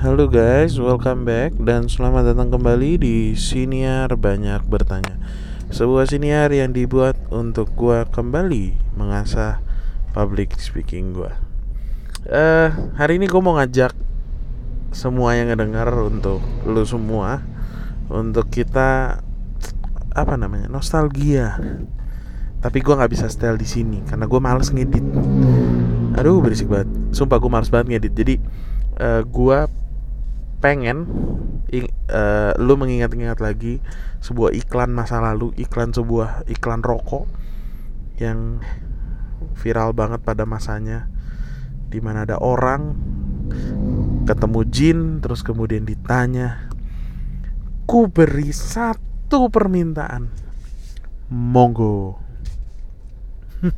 [0.00, 5.20] Halo guys, welcome back dan selamat datang kembali di Siniar Banyak Bertanya.
[5.68, 9.60] Sebuah siniar yang dibuat untuk gua kembali mengasah
[10.16, 11.36] public speaking gua.
[12.24, 13.92] Eh, Hari ini gua mau ngajak
[14.88, 17.44] semua yang ngedengar untuk lu semua
[18.08, 19.20] Untuk kita,
[20.16, 21.60] apa namanya, nostalgia.
[22.64, 25.04] Tapi gua nggak bisa style di sini karena gua males ngedit.
[26.16, 26.88] Aduh berisik banget.
[27.12, 28.12] Sumpah gue males banget ngedit.
[28.16, 28.34] Jadi
[28.96, 29.68] uh, gua
[30.60, 31.08] pengen
[31.72, 33.80] ing, uh, lu mengingat-ingat lagi
[34.20, 37.24] sebuah iklan masa lalu, iklan sebuah iklan rokok
[38.20, 38.60] yang
[39.56, 41.08] viral banget pada masanya
[41.88, 42.94] di mana ada orang
[44.28, 46.70] ketemu jin terus kemudian ditanya
[47.88, 50.30] ku beri satu permintaan.
[51.30, 52.18] Monggo.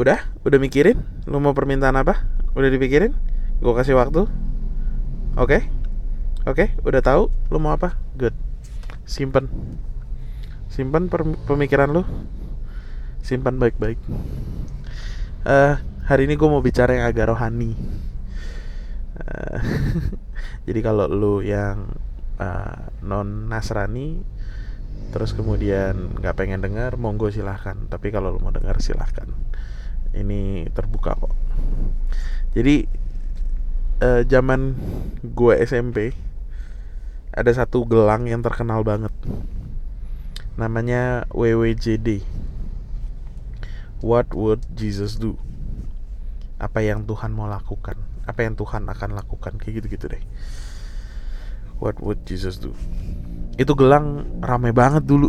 [0.00, 0.20] Udah?
[0.44, 1.02] Udah mikirin?
[1.28, 2.24] Lu mau permintaan apa?
[2.52, 3.12] Udah dipikirin?
[3.60, 4.28] Gue kasih waktu
[5.38, 5.62] Oke?
[6.48, 7.94] Oke, udah tahu lu mau apa?
[8.18, 8.34] Good.
[9.06, 9.46] Simpen.
[10.66, 11.06] Simpen
[11.46, 12.02] pemikiran lu.
[13.22, 14.00] Simpan baik-baik.
[15.46, 17.78] Uh, hari ini gue mau bicara yang agak rohani.
[19.20, 19.58] Uh,
[20.66, 21.94] jadi kalau lu yang
[22.40, 24.24] uh, non Nasrani
[25.10, 29.26] terus kemudian nggak pengen dengar monggo silahkan tapi kalau lu mau dengar silahkan
[30.14, 31.34] ini terbuka kok
[32.54, 32.86] jadi
[34.00, 34.74] uh, zaman
[35.22, 36.16] gue SMP
[37.30, 39.14] ada satu gelang yang terkenal banget.
[40.58, 42.40] Namanya WWJD
[44.00, 45.36] What would Jesus do?
[46.56, 48.00] Apa yang Tuhan mau lakukan?
[48.24, 49.60] Apa yang Tuhan akan lakukan?
[49.60, 50.24] Kayak gitu-gitu deh.
[51.76, 52.72] What would Jesus do?
[53.60, 55.28] Itu gelang rame banget dulu.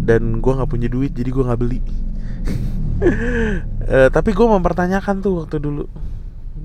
[0.00, 1.80] Dan gue nggak punya duit jadi gue nggak beli.
[3.84, 5.84] Uh, tapi gue mempertanyakan tuh waktu dulu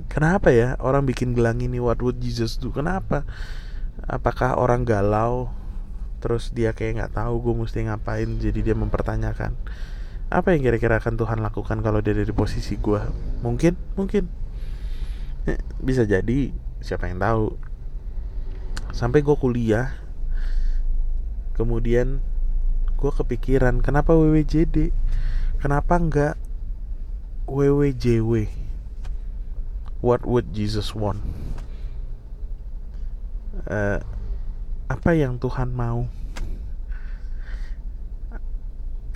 [0.10, 2.72] Kenapa ya orang bikin gelang ini What would Jesus do?
[2.72, 3.26] Kenapa?
[4.06, 5.52] Apakah orang galau
[6.22, 9.54] Terus dia kayak nggak tahu gue mesti ngapain Jadi dia mempertanyakan.
[10.30, 13.02] Apa yang kira-kira akan Tuhan lakukan Kalau dia dari posisi gue
[13.46, 14.30] Mungkin, mungkin.
[15.46, 16.50] Eh, Bisa jadi
[16.82, 17.58] Siapa yang tahu.
[18.94, 19.94] Sampai gue kuliah
[21.54, 22.22] Kemudian
[22.98, 24.90] Gue kepikiran Kenapa WWJD
[25.62, 26.36] Kenapa enggak
[27.46, 28.65] WWJW
[30.06, 31.18] what would Jesus want?
[33.66, 33.98] Uh,
[34.86, 36.06] apa yang Tuhan mau?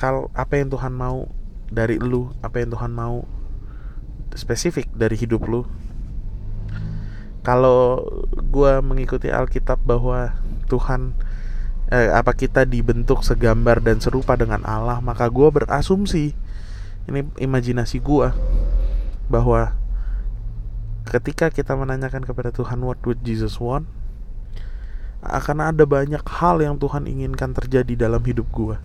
[0.01, 1.29] Kalau apa yang Tuhan mau
[1.69, 3.29] dari lu, apa yang Tuhan mau
[4.33, 5.61] spesifik dari hidup lu?
[7.45, 8.01] Kalau
[8.33, 10.33] gue mengikuti Alkitab bahwa
[10.66, 11.13] Tuhan
[11.94, 16.33] eh, apa kita dibentuk segambar dan serupa dengan Allah, maka gue berasumsi
[17.09, 18.27] ini imajinasi gue
[19.29, 19.78] bahwa
[21.09, 23.90] ketika kita menanyakan kepada Tuhan what would Jesus want?
[25.20, 28.80] akan ada banyak hal yang Tuhan inginkan terjadi dalam hidup gue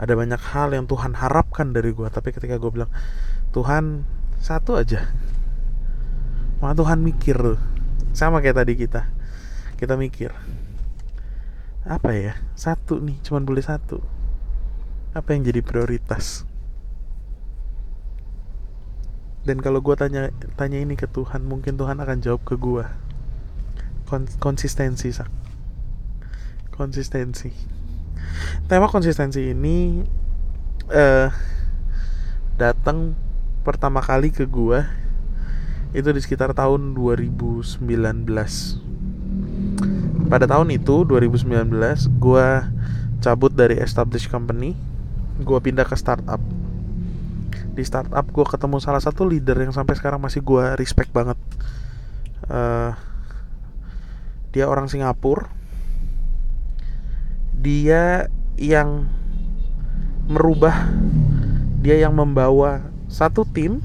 [0.00, 2.88] ada banyak hal yang Tuhan harapkan dari gue tapi ketika gue bilang
[3.52, 4.06] Tuhan
[4.38, 5.10] satu aja.
[6.62, 7.38] Maka Tuhan mikir
[8.14, 9.10] sama kayak tadi kita.
[9.76, 10.30] Kita mikir
[11.88, 12.34] apa ya?
[12.54, 13.98] Satu nih cuman boleh satu.
[15.14, 16.47] Apa yang jadi prioritas
[19.48, 20.28] dan kalau gue tanya
[20.60, 22.84] tanya ini ke Tuhan mungkin Tuhan akan jawab ke gue
[24.08, 25.28] Kon konsistensi sak.
[26.72, 27.52] Konsistensi.
[28.64, 30.00] Tema konsistensi ini
[30.88, 31.28] uh,
[32.56, 33.12] datang
[33.64, 34.80] pertama kali ke gue
[35.92, 37.84] itu di sekitar tahun 2019
[40.28, 41.72] pada tahun itu 2019
[42.20, 42.46] gue
[43.24, 44.76] cabut dari established company
[45.40, 46.40] gue pindah ke startup
[47.78, 51.38] di startup gue ketemu salah satu leader yang sampai sekarang masih gue respect banget.
[52.50, 52.90] Uh,
[54.50, 55.46] dia orang Singapura.
[57.54, 58.26] Dia
[58.58, 59.06] yang
[60.26, 60.90] merubah
[61.78, 63.78] dia yang membawa satu tim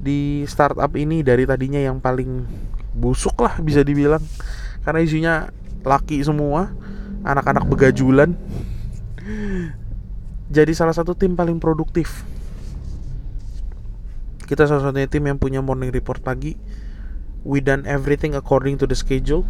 [0.00, 2.48] di startup ini dari tadinya yang paling
[2.96, 4.24] busuk lah bisa dibilang.
[4.80, 5.34] Karena isinya
[5.84, 6.72] laki semua
[7.20, 8.32] anak-anak begajulan.
[10.48, 12.24] Jadi salah satu tim paling produktif
[14.48, 16.56] kita salah satunya tim yang punya morning report pagi.
[17.44, 19.44] We done everything according to the schedule.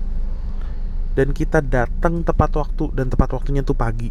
[1.14, 4.10] Dan kita datang tepat waktu dan tepat waktunya tuh pagi.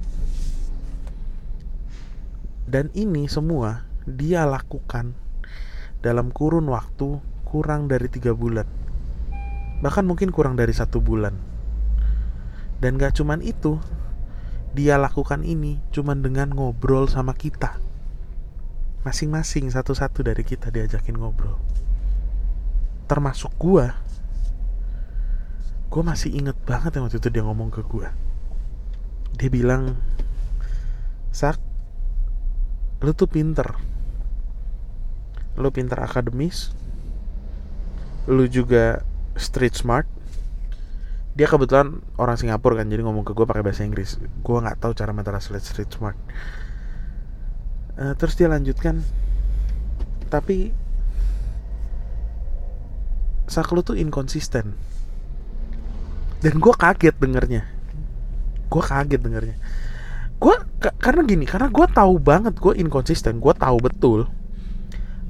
[2.64, 5.12] Dan ini semua dia lakukan
[6.00, 8.68] dalam kurun waktu kurang dari tiga bulan.
[9.84, 11.36] Bahkan mungkin kurang dari satu bulan.
[12.80, 13.80] Dan gak cuman itu,
[14.72, 17.87] dia lakukan ini cuman dengan ngobrol sama kita
[19.08, 21.56] masing-masing satu-satu dari kita diajakin ngobrol.
[23.08, 23.88] Termasuk gue
[25.88, 28.12] gue masih inget banget yang waktu itu dia ngomong ke gue
[29.38, 29.96] dia bilang
[31.30, 31.62] sak
[33.06, 33.78] lu tuh pinter.
[35.62, 36.74] Lu pinter akademis.
[38.26, 39.06] Lu juga
[39.38, 40.10] street smart.
[41.38, 44.18] Dia kebetulan orang Singapura kan jadi ngomong ke gue pakai bahasa Inggris.
[44.42, 46.18] Gue nggak tahu cara mentranslate street smart
[47.98, 49.02] uh, terus dia lanjutkan
[50.28, 50.72] tapi
[53.48, 54.76] sak lu tuh inkonsisten.
[56.38, 57.64] Dan gue kaget dengernya.
[58.68, 59.58] Gue kaget dengernya.
[60.38, 60.54] Gue
[61.02, 64.30] karena gini karena gue tahu banget gue inkonsisten gue tahu betul.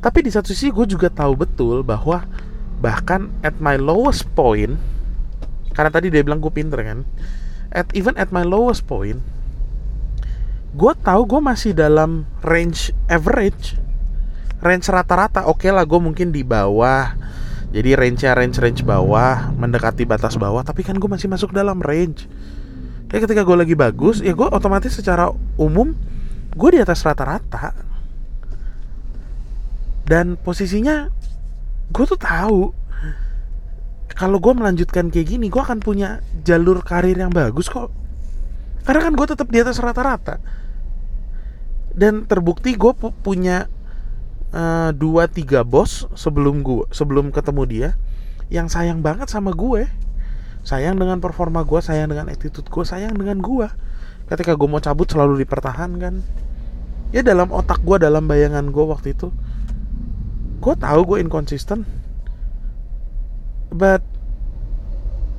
[0.03, 2.27] Tapi di satu sisi gue juga tahu betul bahwa
[2.77, 4.77] bahkan at my lowest point
[5.73, 7.01] karena tadi dia bilang gue pinter kan
[7.73, 9.17] at even at my lowest point
[10.77, 13.73] gue tahu gue masih dalam range average.
[14.61, 17.17] Range rata-rata oke okay lah gue mungkin di bawah.
[17.73, 22.29] Jadi range range range bawah mendekati batas bawah tapi kan gue masih masuk dalam range.
[23.09, 25.97] Ya ketika gue lagi bagus ya gue otomatis secara umum
[26.53, 27.73] gue di atas rata-rata.
[30.05, 31.09] Dan posisinya
[31.89, 32.69] gue tuh tahu
[34.13, 37.89] kalau gue melanjutkan kayak gini gue akan punya jalur karir yang bagus kok.
[38.85, 40.66] Karena kan gue tetap di atas rata-rata
[41.97, 43.65] dan terbukti gue pu punya
[44.53, 47.89] uh, dua tiga bos sebelum gue sebelum ketemu dia
[48.53, 49.89] yang sayang banget sama gue.
[50.61, 53.67] Sayang dengan performa gue sayang dengan attitude gue sayang dengan gue
[54.27, 56.21] ketika gue mau cabut selalu dipertahankan.
[57.15, 59.33] Ya dalam otak gue dalam bayangan gue waktu itu
[60.61, 61.89] gue tahu gue inconsistent.
[63.73, 64.05] But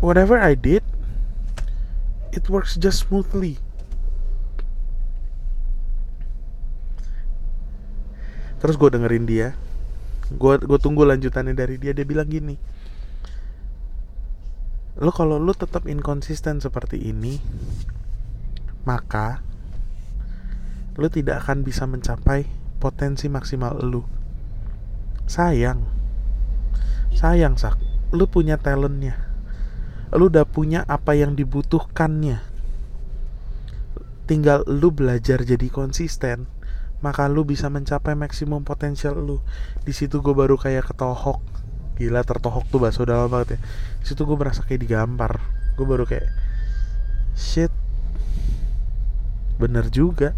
[0.02, 0.82] whatever I did
[2.34, 3.62] it works just smoothly
[8.58, 9.48] terus gue dengerin dia.
[10.28, 11.96] Gue gue tunggu lanjutannya dari dia.
[11.96, 12.78] Dia bilang gini
[14.98, 17.38] lo kalau lo tetap inkonsisten seperti ini
[18.82, 19.46] maka
[20.98, 22.50] lo tidak akan bisa mencapai
[22.82, 24.02] potensi maksimal lo.
[25.30, 25.86] Sayang.
[27.14, 27.78] Sayang sak.
[28.10, 29.14] Lu punya talentnya.
[30.10, 32.42] Lu udah punya apa yang dibutuhkannya.
[34.26, 36.50] Tinggal lu belajar jadi konsisten
[36.98, 39.38] maka lu bisa mencapai maksimum potensial lu.
[39.86, 41.38] Di situ gue baru kayak ketohok.
[41.98, 43.60] Gila tertohok tuh bahasa dalam banget ya.
[44.02, 45.38] Di situ gue merasa kayak digampar.
[45.78, 46.26] Gue baru kayak
[47.38, 47.70] shit.
[49.62, 50.34] Bener juga.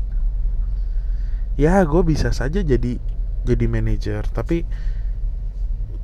[1.56, 3.00] Ya gue bisa saja jadi
[3.40, 4.68] jadi manajer tapi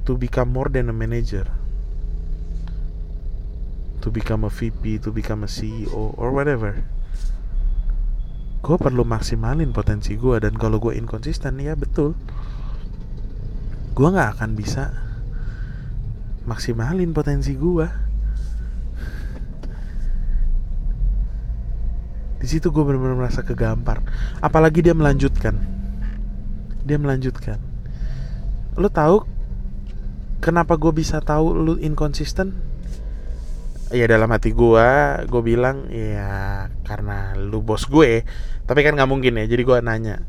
[0.09, 1.45] to become more than a manager.
[4.01, 6.96] To become a VP to become a CEO or whatever
[8.67, 12.19] gue perlu maksimalin potensi gue dan kalau gue inkonsisten ya betul.
[13.95, 14.91] Gue nggak akan bisa
[16.51, 17.87] maksimalin potensi gue
[22.43, 24.03] di situ gue benar-benar merasa kegampar.
[24.43, 25.63] Apalagi dia melanjutkan.
[26.83, 27.63] Dia melanjutkan.
[28.75, 29.23] Lo tahu
[30.43, 32.51] kenapa gue bisa tahu lu inkonsisten?
[33.95, 34.89] Ya dalam hati gue
[35.31, 38.27] gue bilang ya karena lu bos gue
[38.67, 40.27] tapi kan nggak mungkin ya jadi gue nanya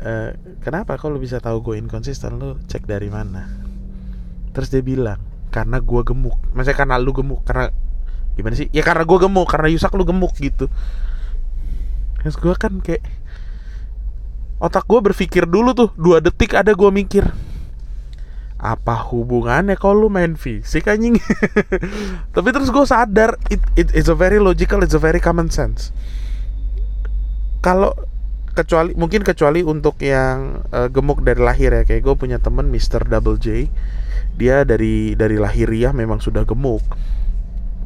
[0.00, 0.12] e,
[0.60, 3.48] kenapa kok lu bisa tahu gue inkonsisten lu cek dari mana?
[4.52, 5.20] Terus dia bilang
[5.50, 6.36] karena gue gemuk.
[6.52, 7.72] Maksudnya karena lu gemuk karena
[8.36, 8.68] gimana sih?
[8.70, 10.70] Ya karena gue gemuk karena Yusak lu gemuk gitu.
[12.22, 13.04] Terus gue kan kayak
[14.56, 17.28] otak gue berpikir dulu tuh dua detik ada gue mikir
[18.56, 21.20] apa hubungannya kalau lu main fisik anjing?
[22.34, 25.92] Tapi terus gue sadar it, it it's a very logical it's a very common sense
[27.66, 27.90] kalau
[28.54, 31.82] kecuali mungkin kecuali untuk yang uh, gemuk dari lahir ya.
[31.82, 33.02] Kayak gue punya temen Mr.
[33.10, 33.66] Double J.
[34.38, 36.86] Dia dari dari lahiriah memang sudah gemuk.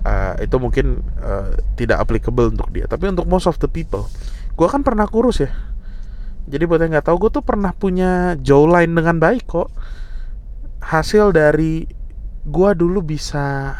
[0.04, 2.84] Uh, itu mungkin uh, tidak applicable untuk dia.
[2.84, 4.04] Tapi untuk most of the people
[4.60, 5.48] gue kan pernah kurus ya.
[6.44, 9.72] Jadi buat yang nggak tahu gue tuh pernah punya jawline dengan baik kok.
[10.84, 11.88] Hasil dari
[12.44, 13.76] gua dulu bisa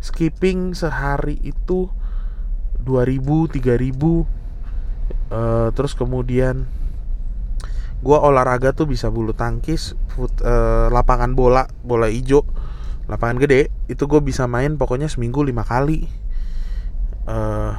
[0.00, 1.88] skipping sehari itu
[2.80, 4.43] 2000 3000
[5.34, 6.70] uh, terus kemudian
[8.06, 12.46] gua olahraga tuh bisa bulu tangkis foot, uh, lapangan bola bola hijau
[13.04, 16.08] lapangan gede itu gue bisa main pokoknya seminggu lima kali.
[17.24, 17.72] Uh,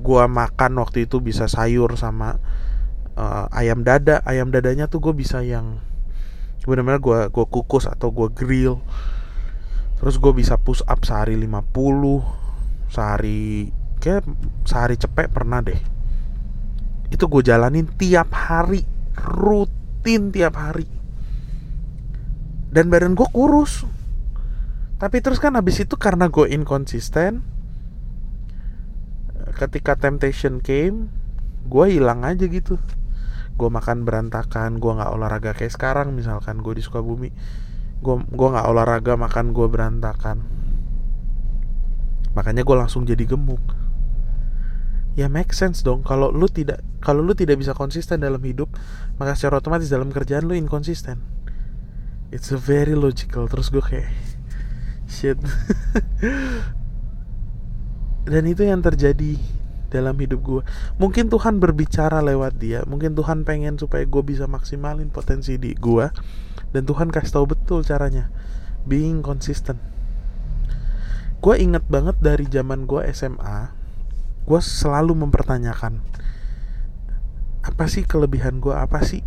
[0.00, 2.40] gua makan waktu itu bisa sayur sama
[3.16, 4.20] uh, ayam dada.
[4.28, 5.80] Ayam dadanya tuh gue bisa yang
[6.64, 8.84] benar-benar gue gue kukus atau gue grill.
[10.00, 13.72] Terus gue bisa push up sehari 50 sehari
[14.04, 14.28] kayak
[14.68, 15.93] sehari cepet pernah deh
[17.14, 18.82] itu gue jalanin tiap hari.
[19.14, 20.90] Rutin tiap hari.
[22.74, 23.86] Dan badan gue kurus.
[24.98, 27.46] Tapi terus kan habis itu karena gue inkonsisten
[29.54, 31.06] ketika temptation came
[31.70, 32.82] gue hilang aja gitu.
[33.54, 37.30] Gue makan berantakan gue nggak olahraga kayak sekarang misalkan gue di Sukabumi.
[38.02, 40.42] Gue gue nggak olahraga makan gue berantakan.
[42.34, 43.83] Makanya gue langsung jadi gemuk
[45.14, 46.02] ya make sense dong.
[46.02, 48.68] Kalau lu tidak kalau lu tidak bisa konsisten dalam hidup
[49.18, 51.22] maka secara otomatis dalam kerjaan lu inkonsisten.
[52.34, 53.46] It's a very logical.
[53.46, 54.10] Terus gue kayak
[55.06, 55.38] shit.
[58.30, 59.38] Dan itu yang terjadi
[59.94, 60.62] dalam hidup gue
[60.98, 62.82] mungkin Tuhan berbicara lewat dia.
[62.82, 66.10] Mungkin Tuhan pengen supaya gue bisa maksimalin potensi di gue
[66.74, 68.34] dan Tuhan kasih tahu betul caranya.
[68.90, 69.78] Being consistent.
[71.38, 73.83] Gue inget banget dari zaman gue SMA
[74.44, 76.04] gue selalu mempertanyakan
[77.64, 79.24] apa sih kelebihan gue apa sih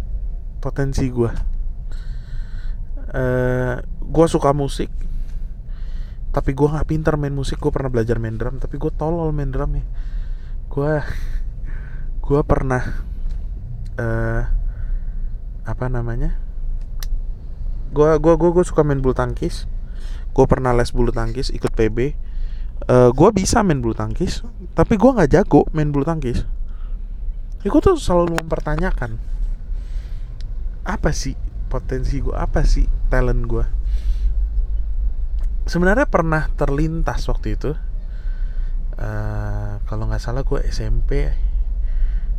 [0.61, 1.31] potensi gue
[3.17, 4.93] uh, gue suka musik
[6.37, 7.57] tapi gue nggak pintar main musik.
[7.57, 9.85] Gue pernah belajar main drum tapi gue tolol main drum ya.
[10.69, 10.93] Gue
[12.21, 12.83] gue pernah
[13.97, 14.41] uh,
[15.65, 16.37] apa namanya?
[17.89, 19.65] Gue gue gue suka main bulu tangkis.
[20.29, 22.13] Gue pernah les bulu tangkis ikut PB
[22.85, 24.45] uh, eh, gue bisa main bulu tangkis
[24.77, 26.45] tapi gue nggak jago main bulu tangkis.
[27.65, 29.17] Ya, gue tuh selalu mempertanyakan
[30.87, 31.33] apa sih
[31.67, 33.65] potensi gue apa sih talent gue
[35.67, 37.71] sebenarnya pernah terlintas waktu itu.
[38.97, 41.29] Uh, kalau nggak salah gue SMP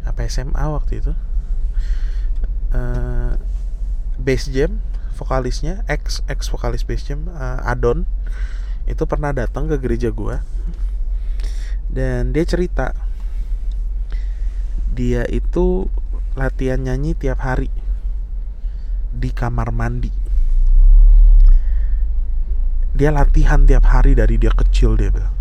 [0.02, 1.12] apa SMA waktu itu.
[2.75, 3.38] Uh,
[4.18, 4.83] bass jam
[5.16, 8.04] vokalisnya ex ex vokalis bass jam uh, Adon
[8.88, 10.40] itu pernah datang ke gereja gue
[11.92, 12.97] dan dia cerita
[14.99, 15.87] dia itu
[16.35, 17.71] latihan nyanyi tiap hari
[19.14, 20.11] di kamar mandi.
[22.99, 25.35] Dia latihan tiap hari dari dia kecil dia bilang.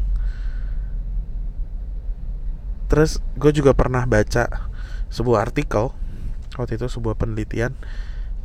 [2.87, 4.69] Terus gue juga pernah baca
[5.09, 5.89] sebuah artikel
[6.55, 7.73] waktu itu sebuah penelitian.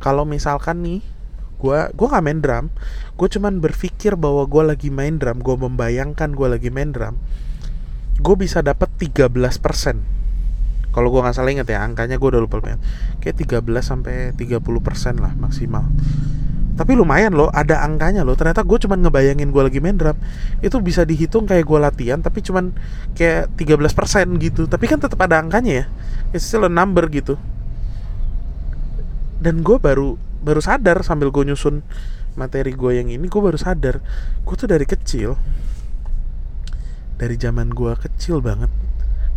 [0.01, 0.99] Kalau misalkan nih
[1.63, 2.67] gue gue gak main drum.
[3.15, 7.15] Gue cuman berpikir bahwa gue lagi main drum gue membayangkan gue lagi main drum
[8.19, 9.33] gue bisa dapat 13%
[10.93, 12.77] kalau gue nggak salah inget ya angkanya gue udah lupa lupa
[13.17, 14.61] kayak 13 sampai 30%
[15.17, 15.89] lah maksimal.
[16.77, 18.37] Tapi lumayan loh ada angkanya loh.
[18.37, 20.13] Ternyata gue cuman ngebayangin gue lagi main drum
[20.61, 22.77] itu bisa dihitung kayak gue latihan tapi cuman
[23.17, 24.69] kayak 13% gitu.
[24.69, 25.85] Tapi kan tetap ada angkanya ya.
[26.29, 27.41] It's still a number gitu.
[29.41, 30.13] Dan gue baru
[30.43, 31.81] baru sadar sambil gue nyusun
[32.35, 34.03] materi gue yang ini gue baru sadar
[34.43, 35.39] gue tuh dari kecil
[37.15, 38.67] dari zaman gue kecil banget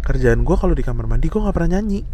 [0.07, 2.07] kerjaan gue kalau di kamar mandi gue nggak pernah nyanyi.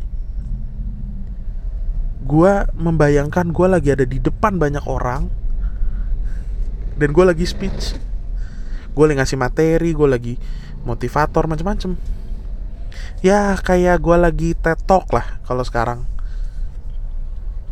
[2.24, 5.28] Gue membayangkan gue lagi ada di depan banyak orang
[6.96, 8.00] dan gue lagi speech.
[8.96, 10.34] Gue lagi ngasih materi gue lagi
[10.88, 11.94] motivator macam-macam
[13.22, 16.04] ya kayak gue lagi TED Talk lah kalau sekarang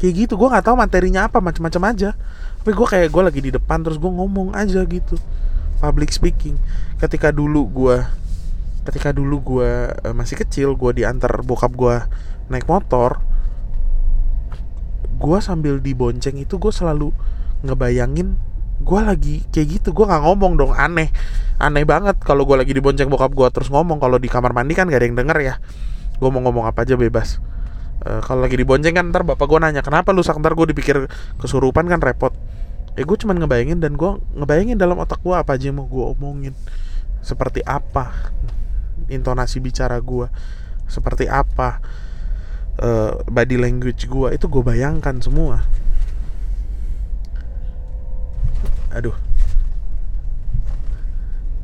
[0.01, 2.17] kayak gitu gue nggak tahu materinya apa macam-macam aja.
[2.65, 5.21] Tapi gue kayak gue lagi di depan terus gue ngomong aja gitu.
[5.85, 6.57] Public speaking.
[6.97, 7.97] Ketika dulu gue
[8.81, 12.01] ketika dulu gue uh, masih kecil gue diantar bokap gue
[12.49, 13.21] naik motor
[15.21, 17.13] gue sambil dibonceng itu gue selalu
[17.61, 18.41] ngebayangin
[18.81, 19.89] gue lagi kayak gitu.
[19.93, 21.13] Gue nggak ngomong dong aneh.
[21.61, 24.01] Aneh banget kalau gue lagi dibonceng bokap gue terus ngomong.
[24.01, 25.55] Kalau di kamar mandi kan gak ada yang denger ya.
[26.17, 27.37] Gue mau ngomong apa aja bebas
[28.05, 31.09] uh, kalau lagi dibonceng kan ntar bapak gue nanya kenapa lu ntar gue dipikir
[31.41, 32.33] kesurupan kan repot.
[32.99, 36.05] Ya gue cuman ngebayangin dan gue ngebayangin dalam otak gue apa aja yang mau gue
[36.05, 36.55] omongin.
[37.21, 38.33] Seperti apa
[39.11, 40.29] intonasi bicara gue
[40.91, 41.79] seperti apa
[42.83, 45.63] uh, body language gue itu gue bayangkan semua.
[48.91, 49.15] Aduh.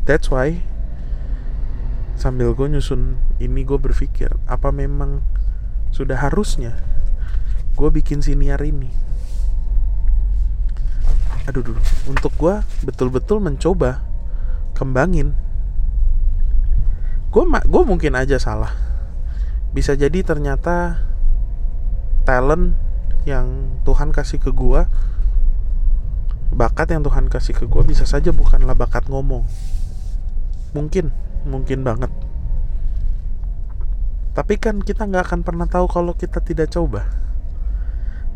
[0.07, 0.62] That's why
[2.14, 5.21] sambil gue nyusun ini gue berpikir apa memang
[5.97, 6.76] sudah harusnya
[7.73, 8.93] gue bikin siniar ini.
[11.49, 14.05] Aduh dulu untuk gue betul-betul mencoba
[14.76, 15.33] kembangin.
[17.33, 18.76] Gue gue mungkin aja salah.
[19.73, 21.00] Bisa jadi ternyata
[22.29, 22.76] talent
[23.25, 24.85] yang Tuhan kasih ke gue
[26.53, 29.49] bakat yang Tuhan kasih ke gue bisa saja bukanlah bakat ngomong.
[30.76, 31.09] Mungkin
[31.49, 32.12] mungkin banget
[34.37, 37.09] tapi kan kita nggak akan pernah tahu kalau kita tidak coba.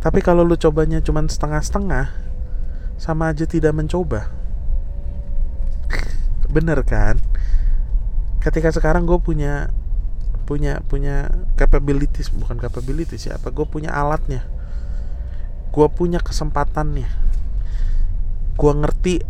[0.00, 2.08] Tapi kalau lu cobanya cuma setengah-setengah,
[2.96, 4.32] sama aja tidak mencoba.
[6.48, 7.20] Bener kan?
[8.40, 9.68] Ketika sekarang gue punya
[10.48, 14.42] punya punya capabilities bukan capabilities ya apa gue punya alatnya
[15.70, 17.06] gue punya kesempatannya
[18.58, 19.22] gue ngerti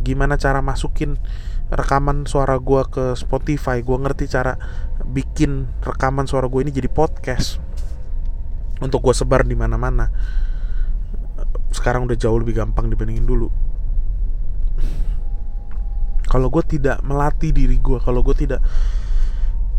[0.00, 1.20] gimana cara masukin
[1.68, 4.56] rekaman suara gue ke Spotify gue ngerti cara
[5.06, 7.58] bikin rekaman suara gue ini jadi podcast.
[8.82, 10.10] Untuk gue sebar di mana-mana.
[11.70, 13.48] Sekarang udah jauh lebih gampang dibandingin dulu.
[16.26, 18.64] Kalau gue tidak melatih diri gue kalau gue tidak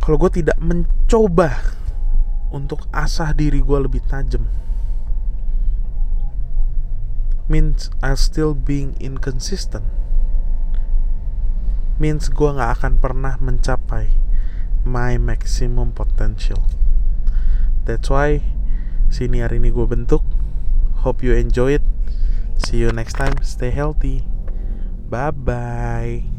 [0.06, 1.50] kalau gue tidak mencoba
[2.54, 4.46] untuk asah diri gue lebih tajam
[7.54, 9.86] means I still being inconsistent.
[12.00, 14.10] Means gue gak akan pernah mencapai
[14.84, 16.64] my maximum potential.
[17.84, 18.44] That's why
[19.12, 20.24] sini hari ini gue bentuk.
[21.04, 21.86] Hope you enjoy it.
[22.64, 23.36] See you next time.
[23.44, 24.24] Stay healthy.
[25.12, 26.33] Bye bye